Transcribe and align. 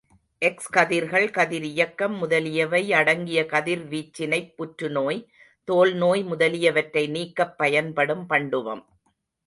X 0.41 0.69
கதிர்கள், 0.69 1.27
கதிரியக்கம் 1.29 2.17
முதலியவை 2.17 2.93
அடங்கிய 2.93 3.43
கதிர்வீச்சினைப் 3.43 4.53
புற்றுநோய், 4.55 5.21
தோல் 5.63 5.93
நோய் 5.93 6.23
முதலிய 6.23 6.71
வற்றை 6.71 7.07
நீக்கப் 7.07 7.57
பயன்படும் 7.57 8.29
பண்டுவம். 8.29 8.83